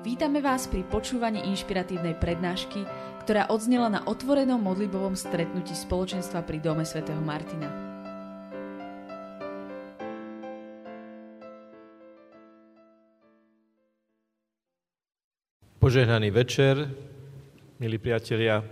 [0.00, 2.88] Vítame vás pri počúvaní inšpiratívnej prednášky,
[3.20, 7.68] ktorá odznela na otvorenom modlibovom stretnutí spoločenstva pri Dome svätého Martina.
[15.76, 16.88] Požehnaný večer,
[17.76, 18.64] milí priatelia.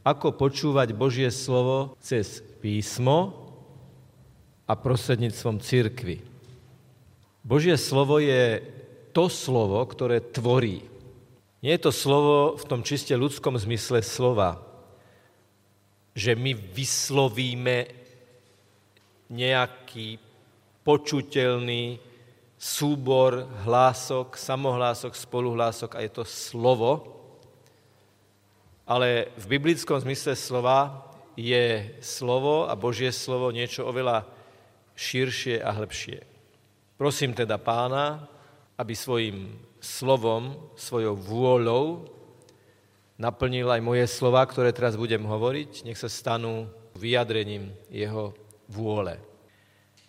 [0.00, 3.52] Ako počúvať Božie slovo cez písmo
[4.64, 6.24] a prostredníctvom církvy.
[7.44, 8.79] Božie slovo je
[9.10, 10.86] to slovo, ktoré tvorí.
[11.60, 14.64] Nie je to slovo v tom čiste ľudskom zmysle slova,
[16.16, 17.92] že my vyslovíme
[19.30, 20.18] nejaký
[20.82, 22.00] počuteľný
[22.60, 27.20] súbor hlások, samohlások, spoluhlások a je to slovo.
[28.84, 31.06] Ale v biblickom zmysle slova
[31.38, 34.26] je slovo a Božie slovo niečo oveľa
[34.98, 36.18] širšie a hĺbšie.
[37.00, 38.28] Prosím teda pána,
[38.80, 42.08] aby svojim slovom, svojou vôľou
[43.20, 46.64] naplnil aj moje slova, ktoré teraz budem hovoriť, nech sa stanú
[46.96, 48.32] vyjadrením jeho
[48.64, 49.20] vôle.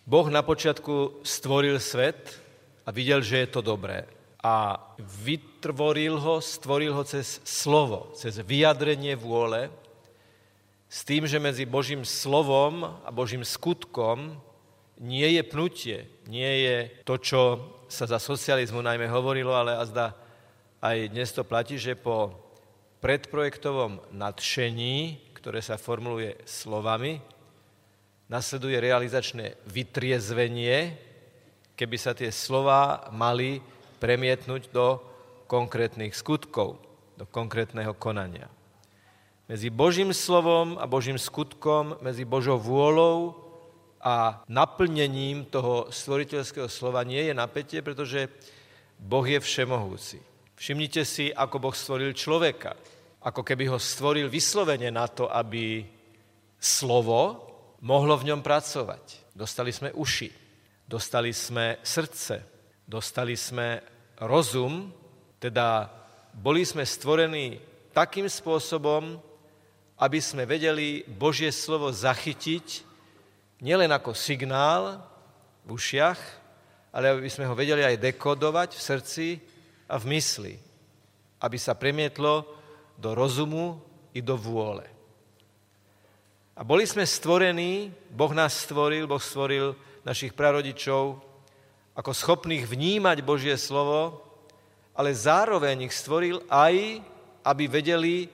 [0.08, 2.40] Boh na počiatku stvoril svet
[2.88, 4.08] a videl, že je to dobré.
[4.40, 9.68] A vytvoril ho, stvoril ho cez slovo, cez vyjadrenie vôle,
[10.88, 14.36] s tým, že medzi Božím slovom a Božím skutkom
[15.00, 17.40] nie je pnutie, nie je to, čo
[17.92, 20.16] sa za socializmu najmä hovorilo, ale azda
[20.80, 22.32] aj dnes to platí, že po
[23.04, 27.20] predprojektovom nadšení, ktoré sa formuluje slovami,
[28.32, 30.96] nasleduje realizačné vytriezvenie,
[31.76, 33.60] keby sa tie slova mali
[34.00, 34.96] premietnúť do
[35.44, 36.80] konkrétnych skutkov,
[37.20, 38.48] do konkrétneho konania.
[39.52, 43.36] Medzi Božím slovom a Božím skutkom, medzi Božou vôľou
[44.02, 48.26] a naplnením toho stvoriteľského slova nie je napätie, pretože
[48.98, 50.18] Boh je všemohúci.
[50.58, 52.74] Všimnite si, ako Boh stvoril človeka.
[53.22, 55.86] Ako keby ho stvoril vyslovene na to, aby
[56.58, 57.46] slovo
[57.86, 59.34] mohlo v ňom pracovať.
[59.34, 60.30] Dostali sme uši,
[60.86, 62.42] dostali sme srdce,
[62.86, 63.82] dostali sme
[64.18, 64.90] rozum,
[65.38, 65.90] teda
[66.34, 67.58] boli sme stvorení
[67.94, 69.18] takým spôsobom,
[69.98, 72.91] aby sme vedeli Božie slovo zachytiť
[73.62, 74.98] nielen ako signál
[75.62, 76.20] v ušiach,
[76.90, 79.26] ale aby sme ho vedeli aj dekodovať v srdci
[79.86, 80.54] a v mysli,
[81.40, 82.44] aby sa premietlo
[82.98, 83.78] do rozumu
[84.12, 84.84] i do vôle.
[86.52, 89.72] A boli sme stvorení, Boh nás stvoril, Boh stvoril
[90.04, 91.16] našich prarodičov
[91.96, 94.20] ako schopných vnímať Božie slovo,
[94.92, 97.00] ale zároveň ich stvoril aj,
[97.40, 98.28] aby vedeli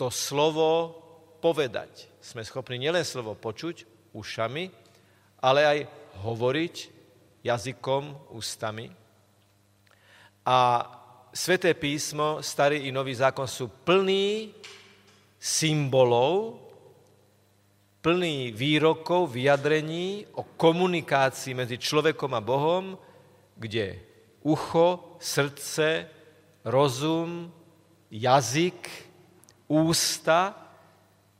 [0.00, 0.96] to slovo
[1.44, 2.08] povedať.
[2.24, 4.72] Sme schopní nielen slovo počuť, ušami,
[5.44, 5.78] ale aj
[6.24, 6.74] hovoriť
[7.44, 8.88] jazykom, ústami.
[10.48, 10.58] A
[11.36, 14.56] Sveté písmo, Starý i Nový zákon sú plný
[15.36, 16.56] symbolov,
[18.00, 22.96] plný výrokov, vyjadrení o komunikácii medzi človekom a Bohom,
[23.52, 24.00] kde
[24.46, 26.08] ucho, srdce,
[26.64, 27.52] rozum,
[28.08, 28.80] jazyk,
[29.68, 30.65] ústa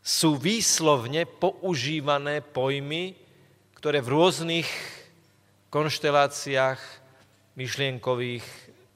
[0.06, 3.18] sú výslovne používané pojmy,
[3.74, 4.68] ktoré v rôznych
[5.66, 6.78] konšteláciách
[7.58, 8.46] myšlienkových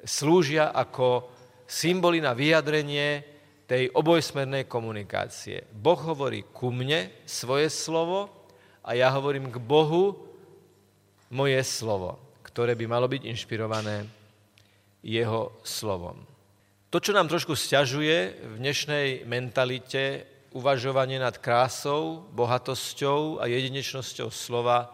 [0.06, 1.26] slúžia ako
[1.66, 3.26] symboly na vyjadrenie
[3.66, 5.66] tej obojsmernej komunikácie.
[5.74, 8.30] Boh hovorí ku mne svoje slovo
[8.86, 10.14] a ja hovorím k Bohu
[11.34, 14.06] moje slovo, ktoré by malo byť inšpirované
[15.02, 16.22] jeho slovom.
[16.90, 24.90] To, čo nám trošku stiažuje v dnešnej mentalite uvažovanie nad krásou, bohatosťou a jedinečnosťou slova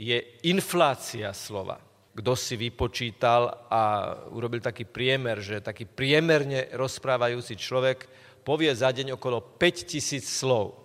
[0.00, 0.16] je
[0.48, 1.80] inflácia slova.
[2.16, 8.08] Kto si vypočítal a urobil taký priemer, že taký priemerne rozprávajúci človek
[8.40, 10.80] povie za deň okolo 5000 slov.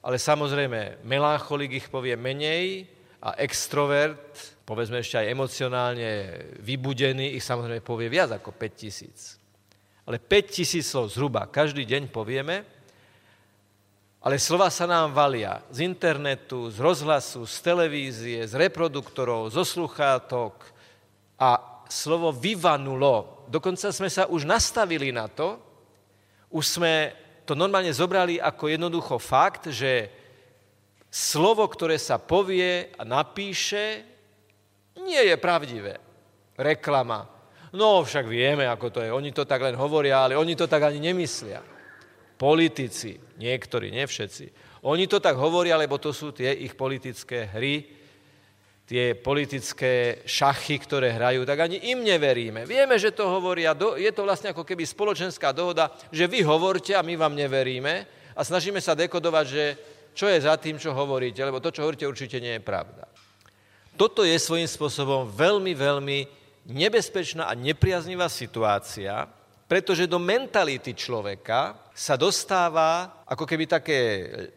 [0.00, 2.88] Ale samozrejme, melancholik ich povie menej
[3.20, 6.10] a extrovert, povedzme ešte aj emocionálne
[6.64, 10.08] vybudený, ich samozrejme povie viac ako 5000.
[10.08, 12.64] Ale 5000 slov zhruba každý deň povieme,
[14.20, 20.60] ale slova sa nám valia z internetu, z rozhlasu, z televízie, z reproduktorov, zo sluchátok
[21.40, 21.56] a
[21.88, 23.48] slovo vyvanulo.
[23.48, 25.56] Dokonca sme sa už nastavili na to,
[26.52, 27.16] už sme
[27.48, 30.12] to normálne zobrali ako jednoducho fakt, že
[31.08, 34.04] slovo, ktoré sa povie a napíše,
[35.00, 35.96] nie je pravdivé.
[36.60, 37.24] Reklama.
[37.72, 39.08] No však vieme, ako to je.
[39.08, 41.79] Oni to tak len hovoria, ale oni to tak ani nemyslia
[42.40, 47.84] politici, niektorí, nie všetci, oni to tak hovoria, lebo to sú tie ich politické hry,
[48.88, 52.64] tie politické šachy, ktoré hrajú, tak ani im neveríme.
[52.64, 57.04] Vieme, že to hovoria, je to vlastne ako keby spoločenská dohoda, že vy hovorte a
[57.04, 59.64] my vám neveríme a snažíme sa dekodovať, že
[60.16, 63.06] čo je za tým, čo hovoríte, lebo to, čo hovoríte, určite nie je pravda.
[63.94, 66.18] Toto je svojím spôsobom veľmi, veľmi
[66.72, 69.28] nebezpečná a nepriaznivá situácia,
[69.70, 74.00] pretože do mentality človeka sa dostáva ako keby také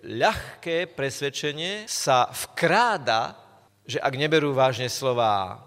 [0.07, 3.44] ľahké presvedčenie, sa vkráda
[3.84, 5.60] že ak neberú vážne slova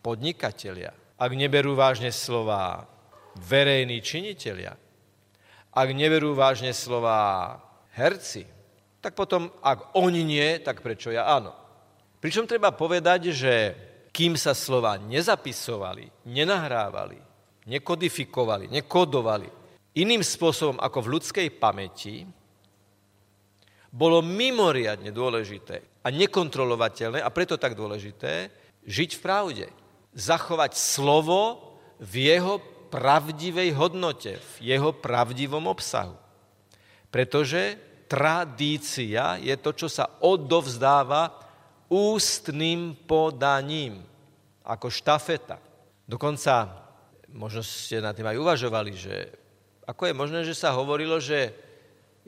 [0.00, 2.88] podnikatelia, ak neberú vážne slova
[3.36, 4.72] verejní činitelia,
[5.76, 7.60] ak neberú vážne slova
[7.92, 8.48] herci,
[9.04, 11.52] tak potom, ak oni nie, tak prečo ja áno.
[12.24, 13.54] Pričom treba povedať, že
[14.16, 17.20] kým sa slova nezapisovali, nenahrávali,
[17.68, 19.57] nekodifikovali, nekodovali
[19.98, 22.22] iným spôsobom ako v ľudskej pamäti,
[23.88, 28.52] bolo mimoriadne dôležité a nekontrolovateľné, a preto tak dôležité,
[28.84, 29.66] žiť v pravde.
[30.12, 32.60] Zachovať slovo v jeho
[32.92, 36.16] pravdivej hodnote, v jeho pravdivom obsahu.
[37.08, 37.76] Pretože
[38.08, 41.32] tradícia je to, čo sa odovzdáva
[41.88, 44.04] ústným podaním,
[44.68, 45.56] ako štafeta.
[46.04, 46.84] Dokonca,
[47.32, 49.14] možno ste na tým aj uvažovali, že
[49.88, 51.48] ako je možné, že sa hovorilo, že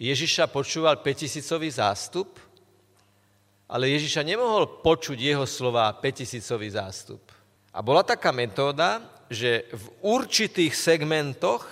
[0.00, 1.44] Ježiša počúval 5000
[1.76, 2.40] zástup,
[3.68, 6.40] ale Ježiša nemohol počuť jeho slova 5000
[6.72, 7.20] zástup.
[7.68, 11.68] A bola taká metóda, že v určitých segmentoch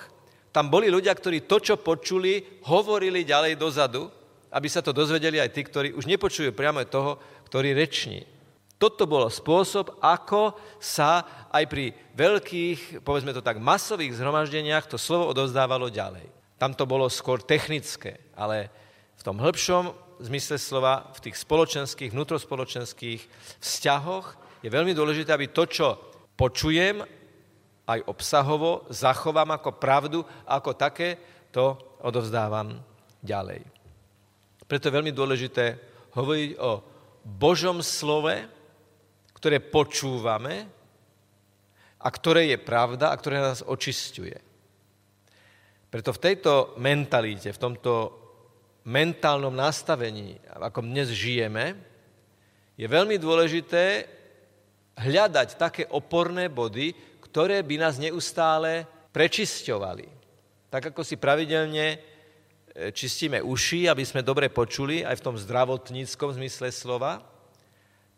[0.53, 4.13] tam boli ľudia, ktorí to, čo počuli, hovorili ďalej dozadu,
[4.53, 7.17] aby sa to dozvedeli aj tí, ktorí už nepočujú priamo toho,
[7.49, 8.29] ktorý reční.
[8.79, 15.27] Toto bol spôsob, ako sa aj pri veľkých, povedzme to tak, masových zhromaždeniach to slovo
[15.35, 16.31] odovzdávalo ďalej.
[16.63, 18.71] Tam to bolo skôr technické, ale
[19.19, 19.91] v tom hĺbšom
[20.23, 23.21] zmysle slova, v tých spoločenských, vnútrospoločenských
[23.59, 24.27] vzťahoch
[24.63, 25.99] je veľmi dôležité, aby to, čo
[26.39, 27.03] počujem,
[27.89, 31.19] aj obsahovo zachovám ako pravdu ako také,
[31.51, 31.75] to
[32.05, 32.79] odovzdávam
[33.25, 33.65] ďalej.
[34.69, 35.81] Preto je veľmi dôležité
[36.13, 36.85] hovoriť o
[37.25, 38.58] Božom slove,
[39.39, 40.67] ktoré počúvame
[42.03, 44.35] a ktoré je pravda a ktoré nás očistuje.
[45.89, 47.93] Preto v tejto mentalite, v tomto
[48.91, 51.79] mentálnom nastavení, ako dnes žijeme,
[52.75, 54.11] je veľmi dôležité
[54.99, 56.93] hľadať také oporné body,
[57.23, 60.07] ktoré by nás neustále prečisťovali.
[60.69, 61.99] Tak ako si pravidelne e,
[62.93, 67.38] čistíme uši, aby sme dobre počuli, aj v tom zdravotníckom zmysle slova,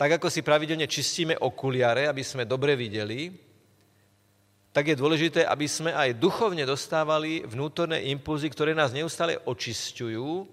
[0.01, 3.29] tak ako si pravidelne čistíme okuliare, aby sme dobre videli,
[4.73, 10.49] tak je dôležité, aby sme aj duchovne dostávali vnútorné impulzy, ktoré nás neustále očisťujú,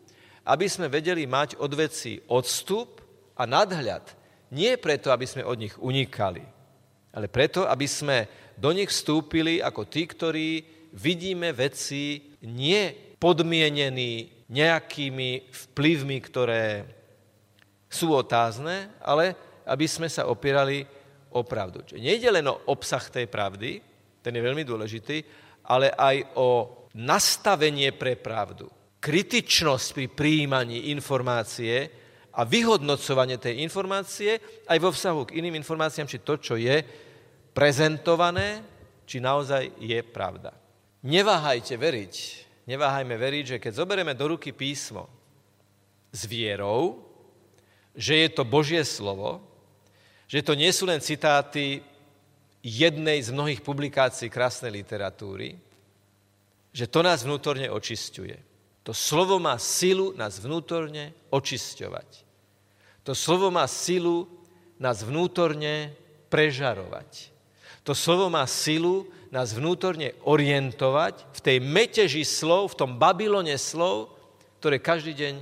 [0.51, 2.99] aby sme vedeli mať od veci odstup
[3.39, 4.11] a nadhľad.
[4.51, 6.43] Nie preto, aby sme od nich unikali,
[7.15, 8.27] ale preto, aby sme
[8.59, 10.49] do nich vstúpili ako tí, ktorí
[10.91, 16.96] vidíme veci nie podmienení nejakými vplyvmi, ktoré
[17.87, 19.35] sú otázne, ale
[19.67, 20.83] aby sme sa opierali
[21.31, 21.83] o pravdu.
[21.83, 23.79] Čiže nejde len o obsah tej pravdy,
[24.23, 25.23] ten je veľmi dôležitý,
[25.67, 28.67] ale aj o nastavenie pre pravdu.
[28.97, 31.91] Kritičnosť pri príjmaní informácie
[32.33, 36.81] a vyhodnocovanie tej informácie aj vo vzťahu k iným informáciám, či to, čo je
[37.53, 38.61] prezentované,
[39.07, 40.51] či naozaj je pravda.
[41.07, 42.13] Neváhajte veriť,
[42.67, 45.07] neváhajme veriť, že keď zoberieme do ruky písmo
[46.11, 47.06] s vierou,
[47.97, 49.41] že je to Božie slovo,
[50.29, 51.81] že to nie sú len citáty
[52.61, 55.57] jednej z mnohých publikácií krásnej literatúry,
[56.69, 58.37] že to nás vnútorne očisťuje.
[58.85, 62.09] To slovo má silu nás vnútorne očisťovať.
[63.03, 64.29] To slovo má silu
[64.77, 65.95] nás vnútorne
[66.29, 67.33] prežarovať.
[67.87, 74.11] To slovo má silu nás vnútorne orientovať v tej meteži slov, v tom Babylone slov,
[74.59, 75.35] ktoré každý deň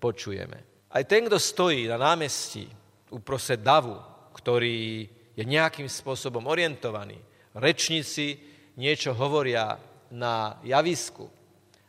[0.00, 0.67] počujeme.
[0.88, 2.64] Aj ten, kto stojí na námestí
[3.12, 4.00] uprostred davu,
[4.32, 5.04] ktorý
[5.36, 7.20] je nejakým spôsobom orientovaný.
[7.52, 8.40] Rečníci
[8.78, 9.76] niečo hovoria
[10.08, 11.28] na javisku.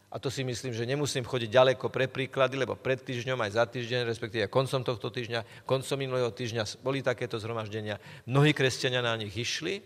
[0.09, 3.63] A to si myslím, že nemusím chodiť ďaleko pre príklady, lebo pred týždňom aj za
[3.69, 8.01] týždeň, respektíve koncom tohto týždňa, koncom minulého týždňa boli takéto zhromaždenia.
[8.25, 9.85] Mnohí kresťania na nich išli.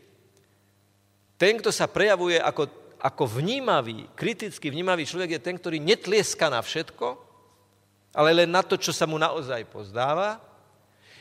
[1.36, 2.72] Ten, kto sa prejavuje ako,
[3.04, 7.20] ako vnímavý, kriticky vnímavý človek, je ten, ktorý netlieska na všetko,
[8.14, 10.38] ale len na to, čo sa mu naozaj pozdáva,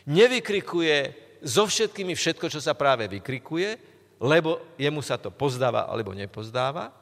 [0.04, 3.75] nevykrikuje so všetkými všetko, čo sa práve vykrikuje,
[4.22, 6.94] lebo jemu sa to pozdáva alebo nepozdáva.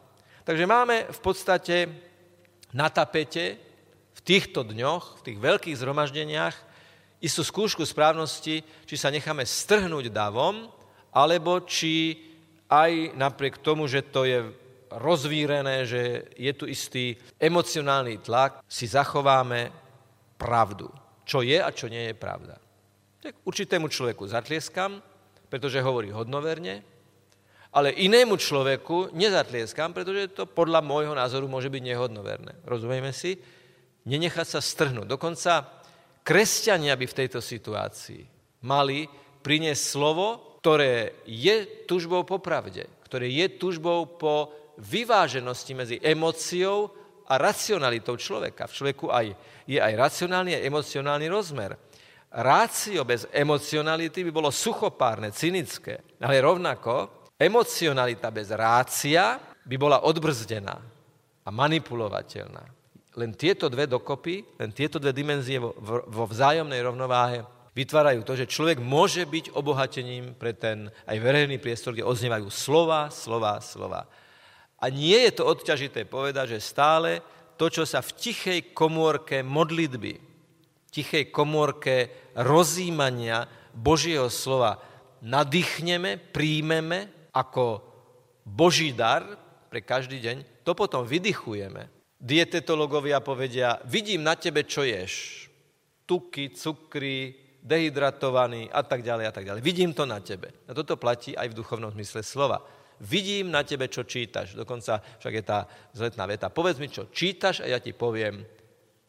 [0.46, 1.76] Takže máme v podstate
[2.72, 3.60] na tapete
[4.16, 6.56] v týchto dňoch, v tých veľkých zhromaždeniach,
[7.20, 10.72] istú skúšku správnosti, či sa necháme strhnúť davom,
[11.12, 12.16] alebo či
[12.70, 14.48] aj napriek tomu, že to je
[14.90, 19.70] rozvírené, že je tu istý emocionálny tlak, si zachováme
[20.34, 20.90] pravdu.
[21.24, 22.58] Čo je a čo nie je pravda.
[23.20, 24.98] Tak určitému človeku zatlieskam,
[25.52, 26.82] pretože hovorí hodnoverne,
[27.70, 32.52] ale inému človeku nezatlieskam, pretože to podľa môjho názoru môže byť nehodnoverné.
[32.66, 33.38] Rozumieme si?
[34.10, 35.06] Nenechať sa strhnúť.
[35.06, 35.70] Dokonca
[36.26, 38.26] kresťania by v tejto situácii
[38.66, 39.06] mali
[39.44, 46.90] priniesť slovo, ktoré je tužbou po pravde, ktoré je tužbou po vyváženosti medzi emóciou
[47.28, 48.66] a racionalitou človeka.
[48.66, 49.36] V človeku aj,
[49.68, 51.76] je aj racionálny a emocionálny rozmer.
[52.30, 60.76] Rácio bez emocionality by bolo suchopárne, cynické, ale rovnako Emocionalita bez rácia by bola odbrzdená
[61.40, 62.68] a manipulovateľná.
[63.16, 65.72] Len tieto dve dokopy, len tieto dve dimenzie vo,
[66.04, 67.40] vo vzájomnej rovnováhe
[67.72, 73.08] vytvárajú to, že človek môže byť obohatením pre ten aj verejný priestor, kde oznievajú slova,
[73.08, 74.04] slova, slova.
[74.80, 77.20] A nie je to odťažité povedať, že stále
[77.60, 80.16] to, čo sa v tichej komórke modlitby,
[80.88, 83.44] tichej komórke rozímania
[83.76, 84.80] Božieho slova
[85.20, 87.84] nadýchneme, príjmeme ako
[88.42, 89.36] Boží dar
[89.68, 91.86] pre každý deň, to potom vydychujeme.
[92.20, 95.46] Dietetológovia povedia, vidím na tebe, čo ješ.
[96.04, 99.62] Tuky, cukry, dehydratovaný a tak ďalej a tak ďalej.
[99.62, 100.52] Vidím to na tebe.
[100.68, 102.60] A toto platí aj v duchovnom zmysle slova.
[103.00, 104.52] Vidím na tebe, čo čítaš.
[104.52, 105.64] Dokonca však je tá
[105.96, 106.52] zletná veta.
[106.52, 108.44] Povedz mi, čo čítaš a ja ti poviem,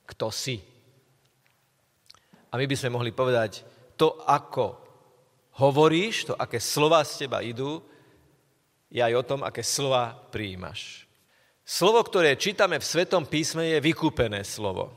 [0.08, 0.60] kto si.
[2.52, 3.68] A my by sme mohli povedať,
[4.00, 4.80] to, ako
[5.60, 7.84] hovoríš, to, aké slova z teba idú,
[8.92, 11.08] je aj o tom, aké slova prijímaš.
[11.64, 14.92] Slovo, ktoré čítame v Svetom písme, je vykúpené slovo.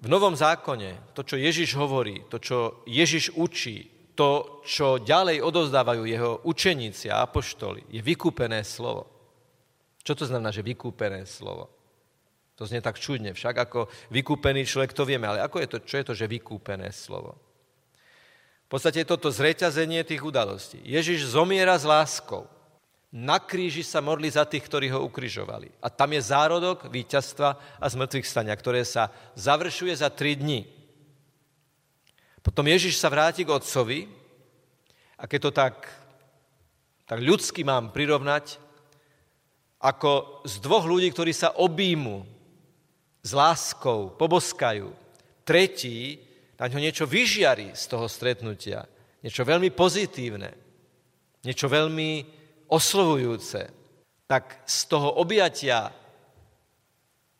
[0.00, 6.02] V Novom zákone, to, čo Ježiš hovorí, to, čo Ježiš učí, to, čo ďalej odozdávajú
[6.06, 9.10] jeho učeníci a apoštoli, je vykúpené slovo.
[10.06, 11.70] Čo to znamená, že vykúpené slovo?
[12.54, 15.96] To znie tak čudne, však ako vykúpený človek to vieme, ale ako je to, čo
[15.98, 17.34] je to, že vykúpené slovo?
[18.64, 20.78] V podstate je toto zreťazenie tých udalostí.
[20.86, 22.46] Ježiš zomiera s láskou
[23.14, 25.70] na kríži sa modli za tých, ktorí ho ukrižovali.
[25.78, 29.06] A tam je zárodok víťazstva a zmrtvých stania, ktoré sa
[29.38, 30.66] završuje za tri dni.
[32.44, 34.04] Potom Ježiš sa vráti k otcovi
[35.16, 35.88] a keď to tak,
[37.08, 38.60] tak ľudsky mám prirovnať,
[39.80, 42.24] ako z dvoch ľudí, ktorí sa objímu
[43.24, 44.92] s láskou, poboskajú.
[45.44, 46.20] Tretí
[46.60, 48.84] na ňo niečo vyžiari z toho stretnutia.
[49.24, 50.52] Niečo veľmi pozitívne.
[51.44, 52.24] Niečo veľmi
[52.68, 53.68] oslovujúce,
[54.28, 55.92] tak z toho objatia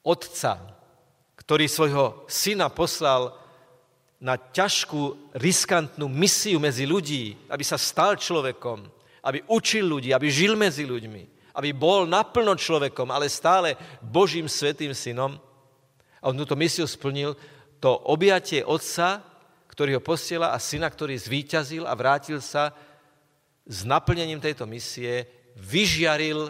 [0.05, 0.61] otca,
[1.37, 3.44] ktorý svojho syna poslal
[4.25, 8.89] na ťažkú, riskantnú misiu medzi ľudí, aby sa stal človekom,
[9.21, 14.97] aby učil ľudí, aby žil medzi ľuďmi, aby bol naplno človekom, ale stále Božím svetým
[14.97, 15.37] synom.
[16.25, 17.37] A on túto misiu splnil,
[17.85, 19.21] to objatie otca,
[19.69, 22.73] ktorý ho posiela a syna, ktorý zvíťazil a vrátil sa
[23.69, 26.49] s naplnením tejto misie vyžiaril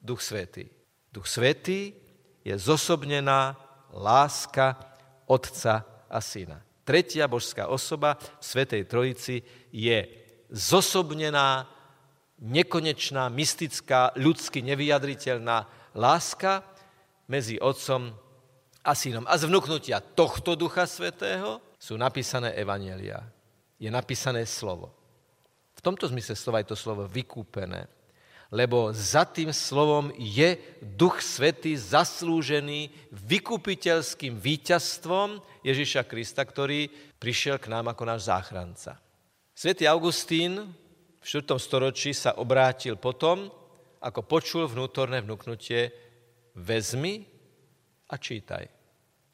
[0.00, 0.72] Duch Svetý.
[1.12, 1.92] Duch Svetý
[2.40, 3.60] je zosobnená
[3.92, 4.76] láska
[5.28, 6.64] Otca a Syna.
[6.84, 9.40] Tretia božská osoba Svetej Trojici
[9.72, 10.04] je
[10.52, 11.64] zosobnená,
[12.38, 15.64] nekonečná, mystická, ľudsky nevyjadriteľná
[15.96, 16.60] láska
[17.26, 18.12] medzi Otcom
[18.84, 19.24] a Synom.
[19.24, 23.24] A z vnúknutia tohto Ducha Svetého sú napísané evanelia.
[23.80, 25.04] Je napísané slovo
[25.84, 27.84] tomto zmysle slova je to slovo vykúpené.
[28.52, 37.72] Lebo za tým slovom je Duch Svetý zaslúžený vykupiteľským víťazstvom Ježiša Krista, ktorý prišiel k
[37.72, 39.00] nám ako náš záchranca.
[39.54, 40.74] Svetý Augustín
[41.20, 41.56] v 4.
[41.56, 43.48] storočí sa obrátil potom,
[44.04, 45.88] ako počul vnútorné vnúknutie
[46.52, 47.24] vezmi
[48.12, 48.68] a čítaj.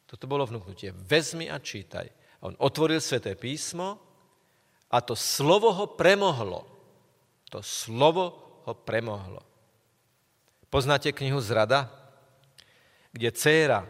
[0.06, 0.94] Toto bolo vnúknutie.
[0.94, 2.06] Vezmi a čítaj.
[2.40, 3.98] A on otvoril Sveté písmo
[4.90, 6.66] a to slovo ho premohlo.
[7.50, 9.42] To slovo ho premohlo.
[10.70, 11.90] Poznáte knihu Zrada?
[13.10, 13.80] Kde dcéra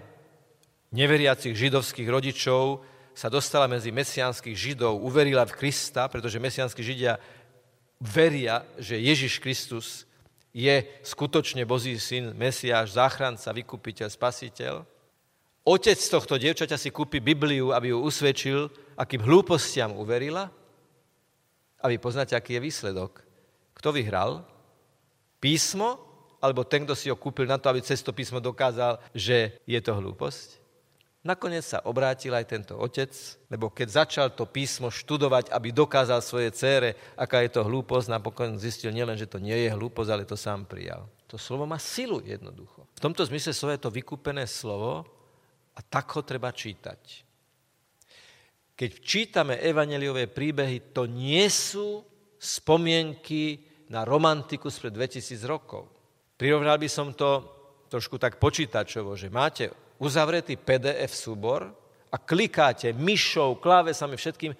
[0.90, 2.80] neveriacich židovských rodičov
[3.12, 7.20] sa dostala medzi mesiánskych židov, uverila v Krista, pretože mesiánskych židia
[8.00, 10.08] veria, že Ježiš Kristus
[10.56, 14.74] je skutočne Boží syn, Mesiáš, záchranca, vykupiteľ, spasiteľ.
[15.68, 20.48] Otec tohto dievčaťa si kúpi Bibliu, aby ju usvedčil, akým hlúpostiam uverila–
[21.80, 23.24] a vy poznáte, aký je výsledok.
[23.72, 24.44] Kto vyhral?
[25.40, 25.98] Písmo,
[26.40, 29.80] alebo ten, kto si ho kúpil na to, aby cez to písmo dokázal, že je
[29.80, 30.60] to hlúposť?
[31.20, 33.12] Nakoniec sa obrátil aj tento otec,
[33.52, 38.56] lebo keď začal to písmo študovať, aby dokázal svoje cére, aká je to hlúposť, napokon
[38.56, 41.04] zistil nielen, že to nie je hlúposť, ale to sám prijal.
[41.28, 42.88] To slovo má silu jednoducho.
[42.96, 45.04] V tomto zmysle slovo je to vykúpené slovo
[45.76, 47.28] a tak ho treba čítať.
[48.72, 52.00] Keď čítame evaneliové príbehy, to nie sú
[52.40, 55.90] spomienky na romantiku spred 2000 rokov.
[56.38, 57.42] Prirovnal by som to
[57.90, 61.68] trošku tak počítačovo, že máte uzavretý PDF súbor
[62.08, 64.54] a klikáte myšou, klávesami, všetkým,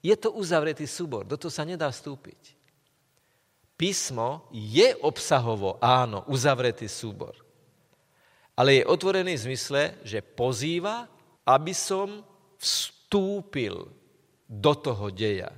[0.00, 2.56] je to uzavretý súbor, do toho sa nedá vstúpiť.
[3.76, 7.36] Písmo je obsahovo, áno, uzavretý súbor.
[8.54, 11.10] Ale je otvorený v zmysle, že pozýva,
[11.44, 12.22] aby som
[12.56, 13.90] vstúpil
[14.46, 15.50] do toho deja.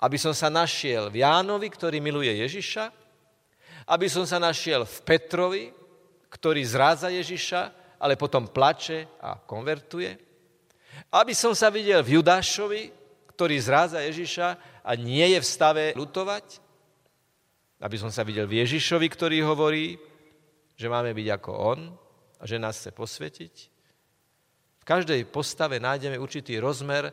[0.00, 2.88] Aby som sa našiel v Jánovi, ktorý miluje Ježiša,
[3.90, 5.64] aby som sa našiel v Petrovi,
[6.30, 7.60] ktorý zrádza Ježiša,
[8.00, 10.16] ale potom plače a konvertuje.
[11.12, 12.82] Aby som sa videl v Judášovi,
[13.34, 14.48] ktorý zráza Ježiša
[14.84, 16.60] a nie je v stave lutovať.
[17.80, 19.96] Aby som sa videl v Ježišovi, ktorý hovorí,
[20.76, 21.80] že máme byť ako on
[22.40, 23.54] a že nás chce posvetiť.
[24.80, 27.12] V každej postave nájdeme určitý rozmer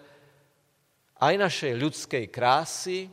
[1.18, 3.10] aj našej ľudskej krásy,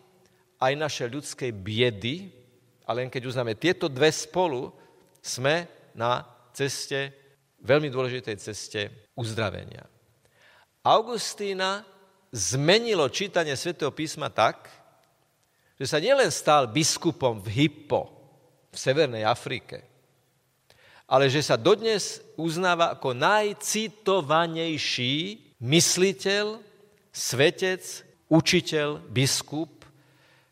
[0.60, 2.28] aj našej ľudskej biedy,
[2.84, 4.72] ale len keď uznáme tieto dve spolu,
[5.24, 5.64] sme
[5.96, 6.20] na
[6.52, 7.16] ceste
[7.64, 9.88] veľmi dôležitej ceste uzdravenia.
[10.84, 11.80] Augustína
[12.28, 14.68] zmenilo čítanie svätého písma tak,
[15.80, 18.04] že sa nielen stal biskupom v Hippo,
[18.68, 19.80] v Severnej Afrike,
[21.08, 26.60] ale že sa dodnes uznáva ako najcitovanejší mysliteľ,
[27.14, 27.80] svetec,
[28.26, 29.86] učiteľ, biskup,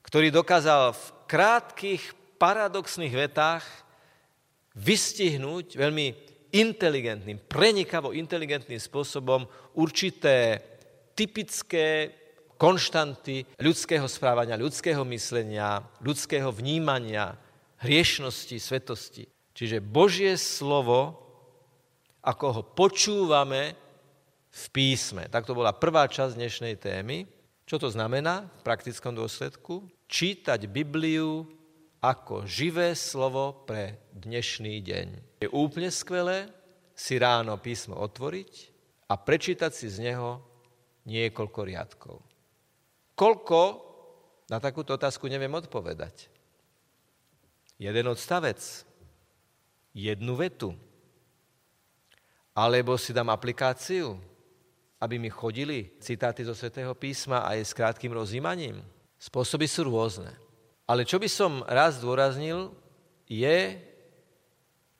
[0.07, 2.03] ktorý dokázal v krátkých,
[2.39, 3.67] paradoxných vetách
[4.75, 6.07] vystihnúť veľmi
[6.51, 9.47] inteligentným, prenikavo inteligentným spôsobom
[9.79, 10.59] určité
[11.15, 12.11] typické
[12.59, 17.35] konštanty ľudského správania, ľudského myslenia, ľudského vnímania,
[17.83, 19.27] hriešnosti, svetosti.
[19.55, 21.19] Čiže Božie slovo,
[22.23, 23.75] ako ho počúvame
[24.53, 25.33] v písme.
[25.33, 27.25] Tak to bola prvá časť dnešnej témy.
[27.65, 29.89] Čo to znamená v praktickom dôsledku?
[30.13, 31.49] Čítať Bibliu
[32.05, 35.09] ako živé slovo pre dnešný deň.
[35.41, 36.53] Je úplne skvelé
[36.93, 38.53] si ráno písmo otvoriť
[39.09, 40.45] a prečítať si z neho
[41.09, 42.17] niekoľko riadkov.
[43.17, 43.61] Koľko
[44.53, 46.29] na takúto otázku neviem odpovedať.
[47.81, 48.61] Jeden odstavec,
[49.97, 50.77] jednu vetu.
[52.53, 54.21] Alebo si dám aplikáciu,
[55.03, 58.79] aby mi chodili citáty zo Svetého písma aj s krátkým rozímaním.
[59.19, 60.31] Spôsoby sú rôzne.
[60.87, 62.71] Ale čo by som raz zdôraznil,
[63.27, 63.83] je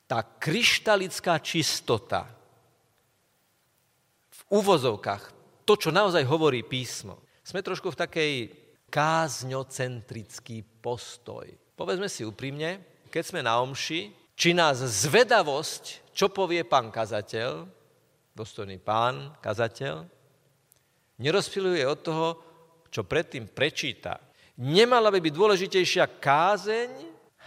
[0.03, 2.27] tá kryštalická čistota
[4.27, 5.31] v úvozovkách,
[5.63, 7.23] to, čo naozaj hovorí písmo.
[7.39, 8.33] Sme trošku v takej
[8.91, 11.47] kázňocentrický postoj.
[11.79, 17.63] Povedzme si úprimne, keď sme na omši, či nás zvedavosť, čo povie pán kazateľ,
[18.33, 20.03] dostojný pán kazateľ,
[21.21, 22.27] nerozpiluje od toho,
[22.89, 24.17] čo predtým prečíta
[24.59, 26.91] nemala by byť dôležitejšia kázeň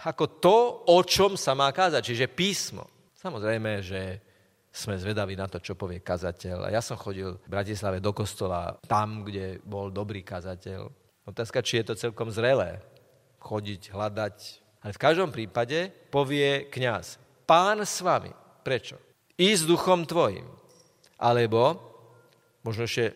[0.07, 0.57] ako to,
[0.93, 2.85] o čom sa má kázať, čiže písmo.
[3.17, 4.21] Samozrejme, že
[4.69, 6.69] sme zvedaví na to, čo povie kazateľ.
[6.69, 10.85] A ja som chodil v Bratislave do kostola, tam, kde bol dobrý kazateľ.
[11.25, 12.77] Otázka, či je to celkom zrelé.
[13.41, 14.37] Chodiť, hľadať.
[14.85, 17.17] Ale v každom prípade povie kňaz,
[17.49, 18.29] pán s vami.
[18.61, 19.01] Prečo?
[19.33, 20.45] I s duchom tvojim.
[21.17, 21.81] Alebo,
[22.61, 23.13] možno ešte,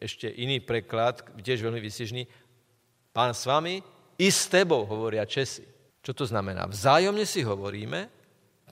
[0.00, 2.24] ešte iný preklad, tiež veľmi vysižný,
[3.14, 3.78] Pán s vami
[4.18, 5.62] i s tebou, hovoria Česi.
[6.02, 6.66] Čo to znamená?
[6.66, 8.10] Vzájomne si hovoríme,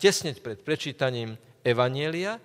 [0.02, 2.42] tesne pred prečítaním Evanielia,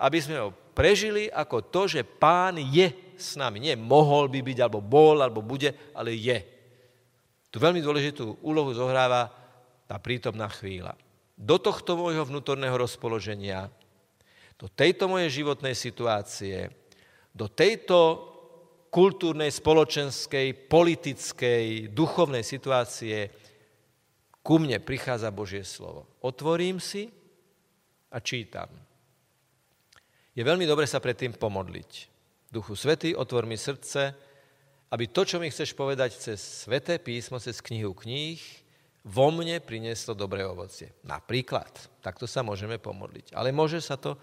[0.00, 2.88] aby sme ho prežili ako to, že pán je
[3.20, 3.68] s nami.
[3.68, 6.40] Nie mohol by byť, alebo bol, alebo bude, ale je.
[7.52, 9.28] Tu veľmi dôležitú úlohu zohráva
[9.84, 10.96] tá prítomná chvíľa.
[11.36, 13.68] Do tohto môjho vnútorného rozpoloženia,
[14.56, 16.72] do tejto mojej životnej situácie,
[17.36, 18.32] do tejto
[18.88, 23.28] kultúrnej, spoločenskej, politickej, duchovnej situácie
[24.40, 26.08] ku mne prichádza Božie slovo.
[26.24, 27.12] Otvorím si
[28.08, 28.72] a čítam.
[30.32, 31.92] Je veľmi dobre sa predtým pomodliť.
[32.48, 34.16] Duchu Svety, otvor mi srdce,
[34.88, 38.40] aby to, čo mi chceš povedať cez Sveté písmo, cez knihu kníh,
[39.06, 40.90] vo mne prinieslo dobré ovocie.
[41.06, 41.70] Napríklad,
[42.02, 43.38] takto sa môžeme pomodliť.
[43.38, 44.18] Ale môže sa to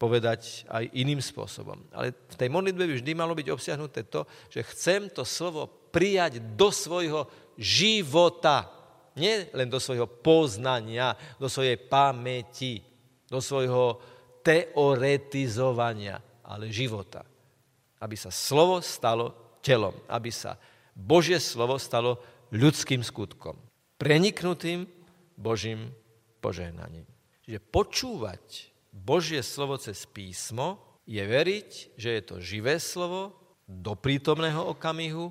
[0.00, 1.76] povedať aj iným spôsobom.
[1.92, 6.40] Ale v tej modlitbe by vždy malo byť obsiahnuté to, že chcem to slovo prijať
[6.56, 7.28] do svojho
[7.60, 8.72] života.
[9.20, 12.80] Nie len do svojho poznania, do svojej pamäti,
[13.28, 14.00] do svojho
[14.40, 17.20] teoretizovania, ale života.
[18.00, 20.56] Aby sa slovo stalo telom, aby sa
[20.96, 22.16] Božie slovo stalo
[22.48, 23.56] ľudským skutkom,
[24.02, 24.82] preniknutým
[25.38, 25.94] Božím
[26.42, 27.06] požehnaním.
[27.46, 33.30] Čiže počúvať Božie slovo cez písmo je veriť, že je to živé slovo
[33.70, 35.30] do prítomného okamihu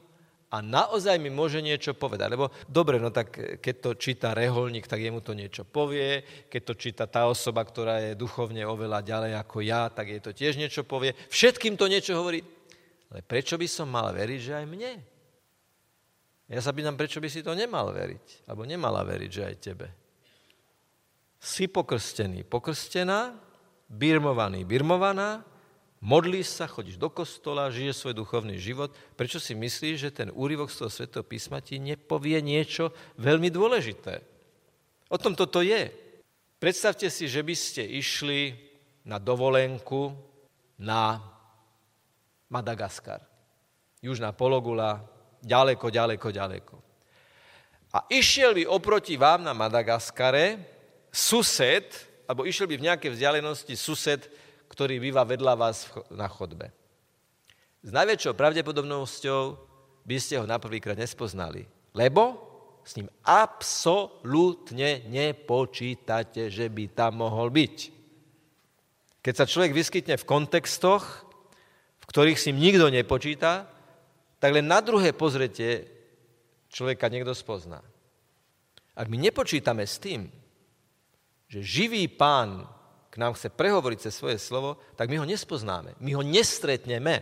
[0.51, 2.31] a naozaj mi môže niečo povedať.
[2.31, 6.73] Lebo dobre, no tak keď to číta reholník, tak jemu to niečo povie, keď to
[6.79, 10.87] číta tá osoba, ktorá je duchovne oveľa ďalej ako ja, tak jej to tiež niečo
[10.87, 11.11] povie.
[11.27, 12.39] Všetkým to niečo hovorí.
[13.11, 15.10] Ale prečo by som mal veriť, že aj mne?
[16.51, 18.51] Ja sa pýtam, prečo by si to nemal veriť?
[18.51, 19.87] Alebo nemala veriť, že aj tebe?
[21.39, 23.39] Si pokrstený, pokrstená,
[23.87, 25.47] birmovaný, birmovaná,
[26.03, 30.67] modlíš sa, chodíš do kostola, žiješ svoj duchovný život, prečo si myslíš, že ten úryvok
[30.67, 34.19] z toho svetého písma ti nepovie niečo veľmi dôležité?
[35.07, 35.87] O tom toto je.
[36.59, 38.59] Predstavte si, že by ste išli
[39.07, 40.13] na dovolenku
[40.75, 41.19] na
[42.51, 43.23] Madagaskar.
[44.03, 45.10] Južná pologula,
[45.41, 46.75] ďaleko, ďaleko, ďaleko.
[47.91, 50.63] A išiel by oproti vám na Madagaskare
[51.11, 51.91] sused,
[52.23, 54.31] alebo išiel by v nejakej vzdialenosti sused,
[54.71, 56.71] ktorý býva vedľa vás na chodbe.
[57.83, 59.41] S najväčšou pravdepodobnosťou
[60.07, 62.39] by ste ho na prvýkrát nespoznali, lebo
[62.87, 67.77] s ním absolútne nepočítate, že by tam mohol byť.
[69.21, 71.03] Keď sa človek vyskytne v kontextoch,
[72.01, 73.69] v ktorých si nikto nepočíta,
[74.41, 75.85] tak len na druhé pozretie
[76.73, 77.85] človeka niekto spozná.
[78.97, 80.25] Ak my nepočítame s tým,
[81.45, 82.65] že živý pán
[83.11, 85.93] k nám chce prehovoriť cez svoje slovo, tak my ho nespoznáme.
[86.01, 87.21] My ho nestretneme.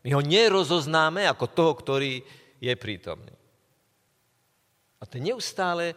[0.00, 2.24] My ho nerozoznáme ako toho, ktorý
[2.56, 3.36] je prítomný.
[5.00, 5.92] A to je neustále,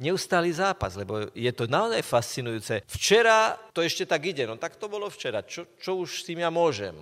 [0.00, 2.80] neustály zápas, lebo je to naozaj fascinujúce.
[2.88, 5.44] Včera to ešte tak ide, no tak to bolo včera.
[5.44, 6.96] Čo, čo už s tým ja môžem?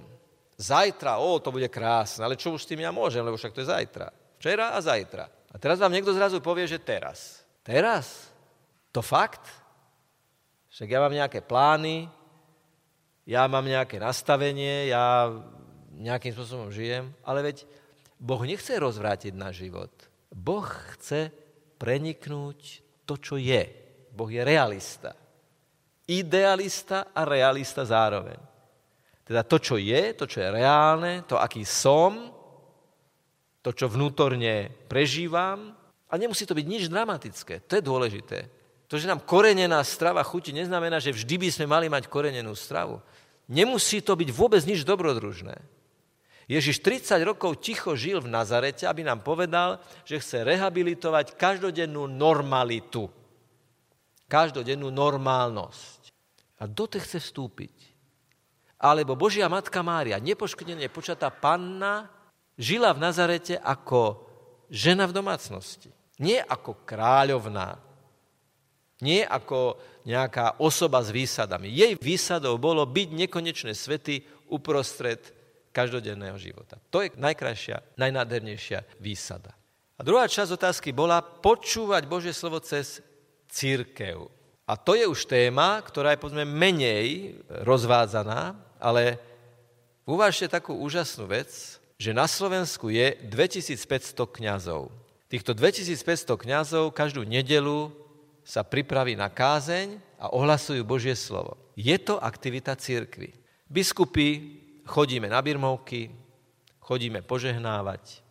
[0.60, 3.64] Zajtra, o, to bude krásne, ale čo už s tým ja môžem, lebo však to
[3.64, 4.12] je zajtra.
[4.36, 5.24] Včera a zajtra.
[5.24, 7.40] A teraz vám niekto zrazu povie, že teraz.
[7.64, 8.28] Teraz?
[8.92, 9.40] To fakt?
[10.68, 12.12] Však ja mám nejaké plány,
[13.24, 15.32] ja mám nejaké nastavenie, ja
[15.96, 17.64] nejakým spôsobom žijem, ale veď
[18.20, 19.92] Boh nechce rozvrátiť náš život.
[20.28, 21.32] Boh chce
[21.80, 23.64] preniknúť to, čo je.
[24.12, 25.16] Boh je realista.
[26.04, 28.49] Idealista a realista zároveň.
[29.30, 32.34] Teda to, čo je, to, čo je reálne, to, aký som,
[33.62, 35.70] to, čo vnútorne prežívam.
[36.10, 37.62] A nemusí to byť nič dramatické.
[37.70, 38.50] To je dôležité.
[38.90, 42.98] To, že nám korenená strava chutí, neznamená, že vždy by sme mali mať korenenú stravu.
[43.46, 45.62] Nemusí to byť vôbec nič dobrodružné.
[46.50, 53.06] Ježiš 30 rokov ticho žil v Nazarete, aby nám povedal, že chce rehabilitovať každodennú normalitu.
[54.26, 56.10] Každodennú normálnosť.
[56.58, 57.79] A do tej chce vstúpiť.
[58.80, 62.08] Alebo Božia Matka Mária, nepoškodenie počatá panna,
[62.56, 64.24] žila v Nazarete ako
[64.72, 65.92] žena v domácnosti.
[66.16, 67.76] Nie ako kráľovná,
[69.00, 71.72] nie ako nejaká osoba s výsadami.
[71.72, 75.20] Jej výsadou bolo byť nekonečné svety uprostred
[75.72, 76.76] každodenného života.
[76.92, 79.56] To je najkrajšia, najnádhernejšia výsada.
[79.96, 83.04] A druhá časť otázky bola počúvať Božie slovo cez
[83.52, 84.28] církev.
[84.64, 89.20] A to je už téma, ktorá je povedzme menej rozvádzaná, ale
[90.08, 94.88] uvážte takú úžasnú vec, že na Slovensku je 2500 kňazov.
[95.28, 97.92] Týchto 2500 kňazov každú nedelu
[98.40, 101.60] sa pripraví na kázeň a ohlasujú Božie slovo.
[101.76, 103.36] Je to aktivita církvy.
[103.68, 106.10] Biskupy chodíme na birmovky,
[106.82, 108.24] chodíme požehnávať,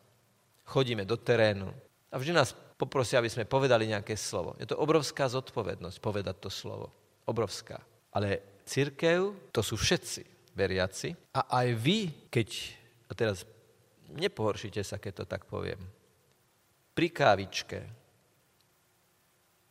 [0.66, 1.70] chodíme do terénu
[2.10, 4.58] a vždy nás poprosia, aby sme povedali nejaké slovo.
[4.58, 6.92] Je to obrovská zodpovednosť povedať to slovo.
[7.30, 7.80] Obrovská.
[8.10, 11.16] Ale církev, to sú všetci veriaci.
[11.40, 12.50] A aj vy, keď,
[13.08, 13.48] a teraz
[14.12, 15.80] nepohoršite sa, keď to tak poviem,
[16.92, 17.80] pri kávičke,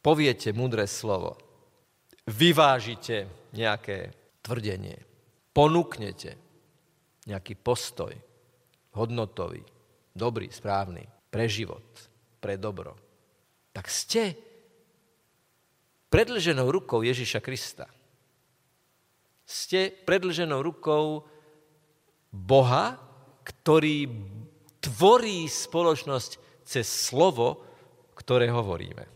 [0.00, 1.36] poviete mudré slovo,
[2.24, 4.96] vyvážite nejaké tvrdenie,
[5.52, 6.40] ponúknete
[7.28, 8.16] nejaký postoj,
[8.96, 9.60] hodnotový,
[10.16, 11.84] dobrý, správny, pre život,
[12.40, 12.96] pre dobro,
[13.76, 14.32] tak ste
[16.08, 17.84] predlženou rukou Ježiša Krista.
[19.48, 21.24] Ste predlženou rukou
[22.28, 23.00] Boha,
[23.48, 24.12] ktorý
[24.84, 27.64] tvorí spoločnosť cez slovo,
[28.12, 29.08] ktoré hovoríme.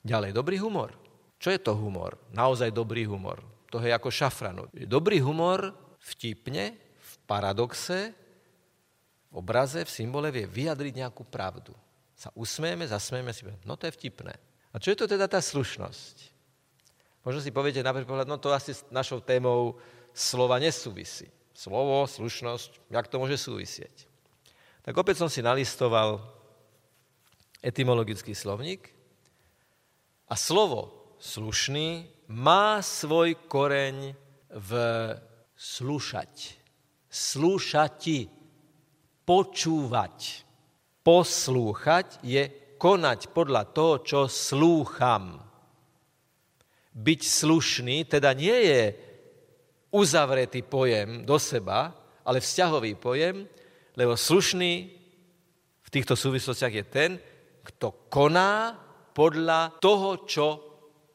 [0.00, 0.96] Ďalej, dobrý humor.
[1.36, 2.16] Čo je to humor?
[2.32, 3.44] Naozaj dobrý humor.
[3.68, 4.72] To je ako šafranu.
[4.88, 8.16] Dobrý humor vtipne, v paradoxe,
[9.28, 11.76] v obraze, v symbole vie vyjadriť nejakú pravdu.
[12.16, 14.32] Sa usmejeme, zasmejeme si, no to je vtipné.
[14.72, 16.33] A čo je to teda tá slušnosť?
[17.24, 19.80] Možno si poviete na prvý pohľad, no to asi s našou témou
[20.12, 21.32] slova nesúvisí.
[21.56, 24.06] Slovo, slušnosť, jak to môže súvisieť?
[24.84, 26.20] Tak opäť som si nalistoval
[27.64, 28.92] etymologický slovník
[30.28, 34.12] a slovo slušný má svoj koreň
[34.52, 34.70] v
[35.56, 36.60] slušať.
[37.08, 38.28] Slúšati,
[39.24, 40.44] počúvať.
[41.00, 42.42] Poslúchať je
[42.76, 45.53] konať podľa toho, čo slúcham.
[46.94, 48.82] Byť slušný teda nie je
[49.94, 51.94] uzavretý pojem do seba,
[52.26, 53.46] ale vzťahový pojem,
[53.94, 54.72] lebo slušný
[55.84, 57.10] v týchto súvislostiach je ten,
[57.62, 58.74] kto koná
[59.14, 60.46] podľa toho, čo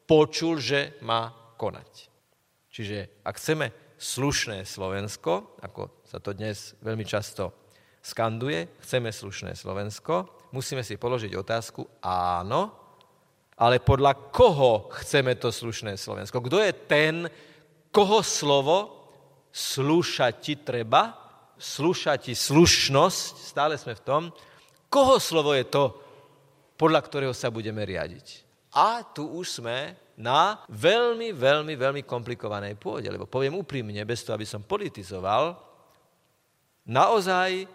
[0.08, 2.08] počul, že má konať.
[2.72, 3.68] Čiže ak chceme
[4.00, 7.52] slušné Slovensko, ako sa to dnes veľmi často
[8.00, 12.72] skanduje, chceme slušné Slovensko, musíme si položiť otázku, áno,
[13.60, 16.40] ale podľa koho chceme to slušné Slovensko?
[16.40, 17.28] Kto je ten,
[17.92, 18.78] koho slovo
[19.52, 21.12] slúšať ti treba,
[21.60, 24.22] slúšať ti slušnosť, stále sme v tom,
[24.88, 25.92] koho slovo je to,
[26.80, 28.48] podľa ktorého sa budeme riadiť.
[28.80, 34.40] A tu už sme na veľmi, veľmi, veľmi komplikovanej pôde, lebo poviem úprimne, bez toho,
[34.40, 35.60] aby som politizoval,
[36.88, 37.68] naozaj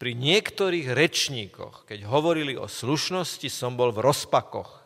[0.00, 4.81] pri niektorých rečníkoch, keď hovorili o slušnosti, som bol v rozpakoch.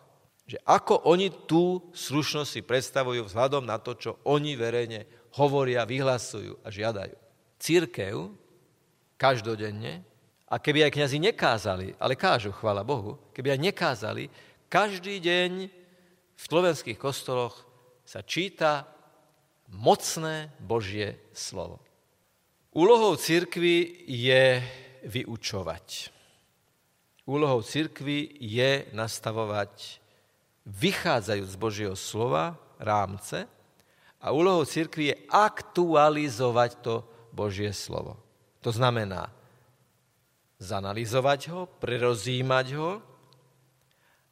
[0.47, 6.63] Že ako oni tú slušnosť si predstavujú vzhľadom na to, čo oni verejne hovoria, vyhlasujú
[6.63, 8.31] a žiadajú církev
[9.17, 10.05] každodenne,
[10.47, 14.25] a keby aj kniazy nekázali, ale kážu, chvála Bohu, keby aj nekázali,
[14.71, 15.53] každý deň
[16.37, 17.67] v slovenských kostoloch
[18.07, 18.87] sa číta
[19.67, 21.83] mocné Božie slovo.
[22.71, 24.63] Úlohou církvy je
[25.03, 26.15] vyučovať.
[27.27, 29.99] Úlohou církvy je nastavovať,
[30.67, 33.47] vychádzajúc z Božieho slova, rámce,
[34.21, 38.19] a úlohou církvy je aktualizovať to Božie slovo.
[38.65, 39.31] To znamená
[40.59, 42.99] zanalizovať ho, prerozímať ho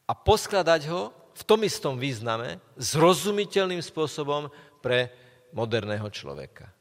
[0.08, 4.48] a poskladať ho v tom istom význame zrozumiteľným spôsobom
[4.80, 5.12] pre
[5.54, 6.72] moderného človeka.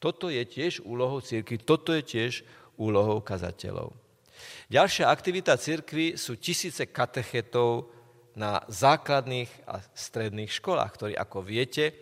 [0.00, 2.32] Toto je tiež úlohou církvy, toto je tiež
[2.80, 3.92] úlohou kazateľov.
[4.72, 7.92] Ďalšia aktivita církvy sú tisíce katechetov
[8.32, 11.92] na základných a stredných školách, ktorí, ako viete,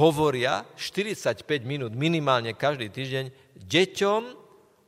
[0.00, 3.26] hovoria 45 minút minimálne každý týždeň
[3.60, 4.22] deťom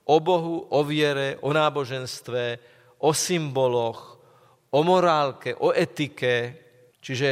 [0.08, 2.42] o Bohu, o viere, o náboženstve,
[3.04, 4.16] o symboloch,
[4.72, 6.56] o morálke, o etike.
[7.04, 7.30] Čiže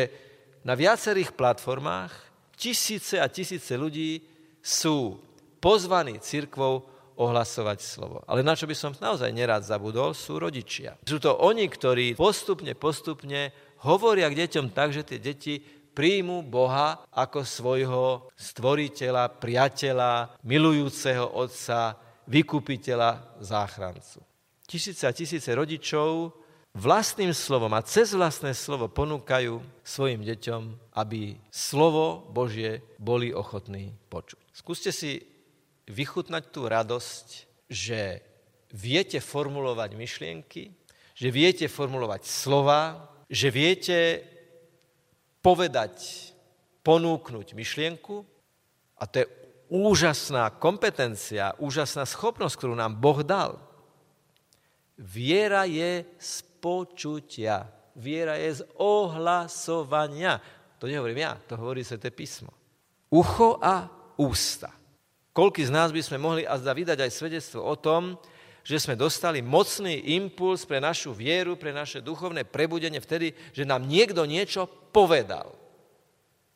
[0.68, 2.12] na viacerých platformách
[2.56, 4.20] tisíce a tisíce ľudí
[4.60, 5.16] sú
[5.58, 8.24] pozvaní církvou ohlasovať slovo.
[8.24, 10.96] Ale na čo by som naozaj nerád zabudol, sú rodičia.
[11.04, 15.54] Sú to oni, ktorí postupne, postupne hovoria k deťom tak, že tie deti
[15.92, 24.24] príjmu Boha ako svojho stvoriteľa, priateľa, milujúceho otca, vykupiteľa, záchrancu.
[24.64, 26.32] Tisíce a tisíce rodičov
[26.72, 34.40] vlastným slovom a cez vlastné slovo ponúkajú svojim deťom, aby slovo Božie boli ochotní počuť.
[34.56, 35.31] Skúste si
[35.86, 37.26] vychutnať tú radosť,
[37.66, 38.22] že
[38.72, 40.72] viete formulovať myšlienky,
[41.12, 43.98] že viete formulovať slova, že viete
[45.42, 46.28] povedať,
[46.82, 48.26] ponúknuť myšlienku
[48.98, 49.26] a to je
[49.72, 53.56] úžasná kompetencia, úžasná schopnosť, ktorú nám Boh dal.
[54.98, 57.70] Viera je z počutia.
[57.96, 60.38] Viera je z ohlasovania.
[60.76, 62.52] To nehovorím ja, to hovorí Sveté písmo.
[63.12, 64.81] Ucho a ústa.
[65.32, 68.20] Koľký z nás by sme mohli a zda vydať aj svedectvo o tom,
[68.62, 73.88] že sme dostali mocný impuls pre našu vieru, pre naše duchovné prebudenie vtedy, že nám
[73.88, 75.50] niekto niečo povedal.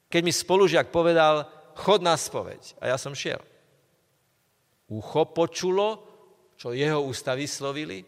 [0.07, 2.79] Keď mi spolužiak povedal, chod na spoveď.
[2.79, 3.43] A ja som šiel.
[4.87, 6.07] Ucho počulo,
[6.55, 8.07] čo jeho ústa vyslovili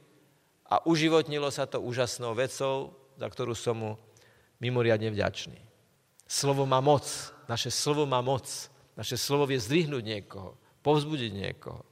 [0.71, 3.93] a uživotnilo sa to úžasnou vecou, za ktorú som mu
[4.63, 5.59] mimoriadne vďačný.
[6.29, 7.09] Slovo má moc.
[7.51, 8.47] Naše slovo má moc.
[8.99, 11.87] Naše slovo vie zdvihnúť niekoho, povzbudiť niekoho.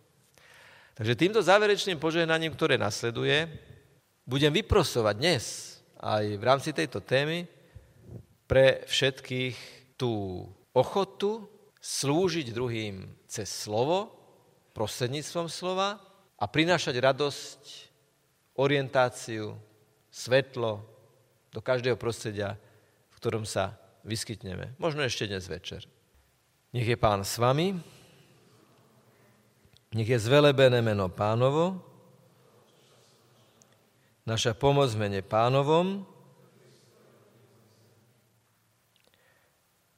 [0.98, 3.46] Takže týmto záverečným požehnaním, ktoré nasleduje,
[4.26, 5.44] budem vyprosovať dnes
[6.02, 7.46] aj v rámci tejto témy
[8.50, 9.54] pre všetkých
[9.94, 10.42] tú
[10.74, 11.46] ochotu
[11.78, 14.10] slúžiť druhým cez slovo,
[14.74, 16.02] prostredníctvom slova
[16.36, 17.60] a prinášať radosť,
[18.58, 19.54] orientáciu,
[20.10, 20.82] svetlo
[21.54, 22.58] do každého prostredia,
[23.12, 24.74] v ktorom sa vyskytneme.
[24.82, 25.86] Možno ešte dnes večer.
[26.76, 27.72] Nech je pán s vami,
[29.96, 31.80] nech je zvelebené meno pánovo,
[34.28, 36.04] naša pomoc mene pánovom,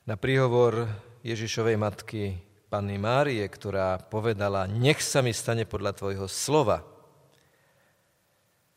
[0.06, 0.86] na príhovor
[1.26, 2.38] Ježišovej matky
[2.70, 6.86] Panny Márie, ktorá povedala, nech sa mi stane podľa Tvojho slova.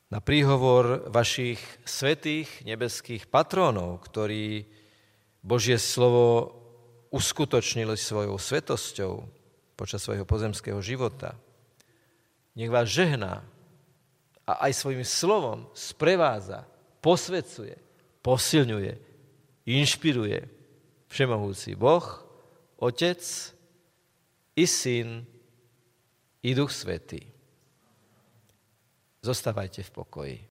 [0.09, 4.65] Na príhovor vašich svetých nebeských patrónov, ktorí
[5.45, 6.61] Božie slovo
[7.12, 9.28] uskutočnili svojou svetosťou
[9.76, 11.36] počas svojho pozemského života.
[12.56, 13.43] Nech vás žehná
[14.47, 16.63] a aj svojim slovom sprevádza,
[17.04, 17.76] posvedcuje,
[18.24, 18.93] posilňuje,
[19.67, 20.39] inšpiruje
[21.12, 22.04] Všemohúci Boh,
[22.80, 23.19] Otec
[24.56, 25.28] i Syn
[26.41, 27.28] i Duch Svetý.
[29.21, 30.50] Zostávajte v pokoji.